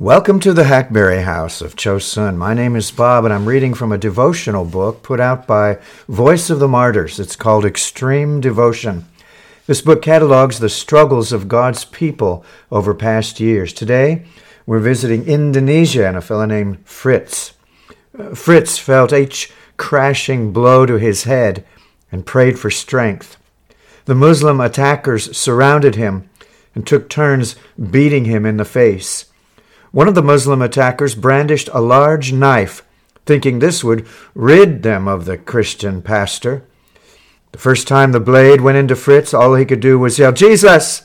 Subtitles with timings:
[0.00, 2.38] Welcome to the Hackberry House of Chosun.
[2.38, 6.48] My name is Bob, and I'm reading from a devotional book put out by Voice
[6.48, 7.20] of the Martyrs.
[7.20, 9.04] It's called Extreme Devotion.
[9.66, 13.74] This book catalogs the struggles of God's people over past years.
[13.74, 14.24] Today,
[14.64, 17.52] we're visiting Indonesia and a fellow named Fritz.
[18.18, 21.66] Uh, Fritz felt each crashing blow to his head
[22.10, 23.36] and prayed for strength.
[24.06, 26.30] The Muslim attackers surrounded him
[26.74, 29.26] and took turns beating him in the face.
[29.92, 32.84] One of the Muslim attackers brandished a large knife,
[33.26, 36.64] thinking this would rid them of the Christian pastor.
[37.52, 41.02] The first time the blade went into Fritz, all he could do was yell, Jesus!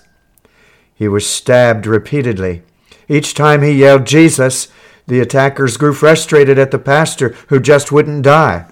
[0.94, 2.62] He was stabbed repeatedly.
[3.10, 4.68] Each time he yelled, Jesus,
[5.08, 8.72] the attackers grew frustrated at the pastor who just wouldn't die.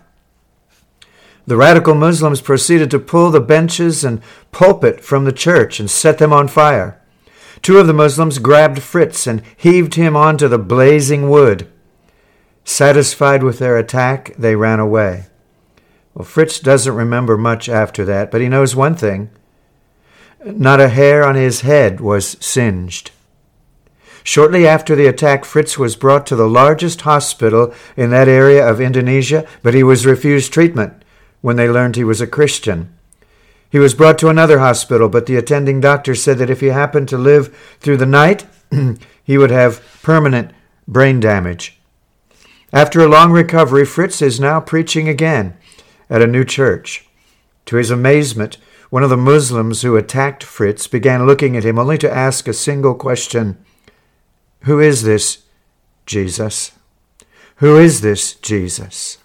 [1.46, 6.18] The radical Muslims proceeded to pull the benches and pulpit from the church and set
[6.18, 7.02] them on fire.
[7.64, 11.66] Two of the Muslims grabbed Fritz and heaved him onto the blazing wood.
[12.66, 15.28] Satisfied with their attack, they ran away.
[16.14, 19.30] Well, Fritz doesn't remember much after that, but he knows one thing.
[20.46, 23.12] Not a hair on his head was singed.
[24.26, 28.82] Shortly after the attack, Fritz was brought to the largest hospital in that area of
[28.82, 31.04] Indonesia, but he was refused treatment
[31.40, 32.94] when they learned he was a Christian.
[33.74, 37.10] He was brought to another hospital, but the attending doctor said that if he happened
[37.10, 38.46] to live through the night,
[39.24, 40.52] he would have permanent
[40.88, 41.82] brain damage.
[42.72, 45.58] After a long recovery, Fritz is now preaching again
[46.08, 47.08] at a new church.
[47.66, 48.60] To his amazement,
[48.92, 52.54] one of the Muslims who attacked Fritz began looking at him only to ask a
[52.54, 53.58] single question
[54.66, 55.46] Who is this
[56.06, 56.74] Jesus?
[57.56, 59.18] Who is this Jesus?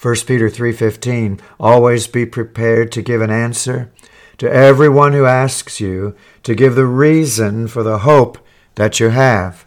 [0.00, 3.90] 1 Peter 3:15 Always be prepared to give an answer
[4.38, 8.38] to everyone who asks you to give the reason for the hope
[8.76, 9.66] that you have.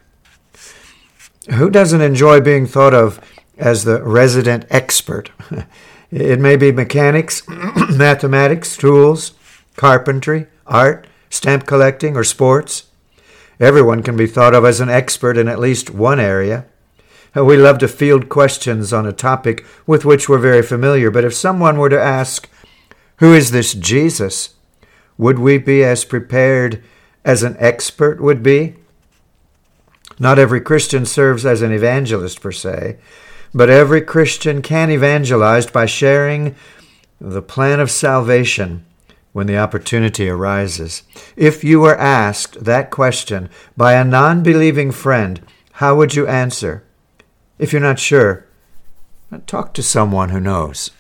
[1.52, 3.20] Who doesn't enjoy being thought of
[3.60, 5.30] as the resident expert?
[6.16, 7.42] It may be mechanics,
[7.90, 9.32] mathematics, tools,
[9.76, 12.84] carpentry, art, stamp collecting, or sports.
[13.60, 16.68] Everyone can be thought of as an expert in at least one area.
[17.36, 21.26] Uh, we love to field questions on a topic with which we're very familiar, but
[21.26, 22.50] if someone were to ask,
[23.18, 24.54] Who is this Jesus?
[25.18, 26.84] would we be as prepared
[27.24, 28.76] as an expert would be?
[30.20, 32.98] Not every Christian serves as an evangelist per se,
[33.54, 36.56] but every Christian can evangelize by sharing
[37.20, 38.86] the plan of salvation
[39.32, 41.04] when the opportunity arises.
[41.36, 45.42] If you were asked that question by a non believing friend,
[45.74, 46.83] how would you answer?
[47.64, 48.46] If you're not sure,
[49.32, 50.92] uh, talk to someone who knows.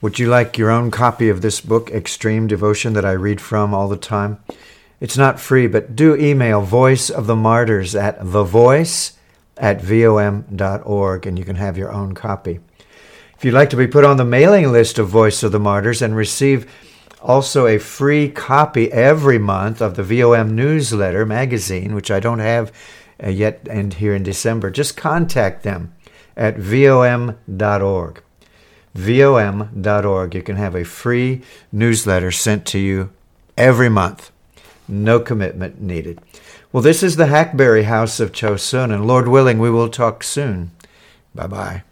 [0.00, 3.74] Would you like your own copy of this book, Extreme Devotion, that I read from
[3.74, 4.38] all the time?
[5.00, 9.16] It's not free, but do email Voice of the Martyrs at thevoice
[9.56, 12.60] at vom.org and you can have your own copy.
[13.36, 16.02] If you'd like to be put on the mailing list of Voice of the Martyrs
[16.02, 16.70] and receive
[17.20, 22.70] also a free copy every month of the VOM newsletter magazine, which I don't have
[23.22, 25.94] uh, yet and here in December, just contact them
[26.36, 28.22] at vom.org.
[28.94, 30.34] vom.org.
[30.34, 31.42] You can have a free
[31.72, 33.10] newsletter sent to you
[33.56, 34.30] every month.
[34.86, 36.20] No commitment needed.
[36.72, 40.70] Well, this is the Hackberry House of Chosun, and Lord willing, we will talk soon.
[41.34, 41.82] Bye bye.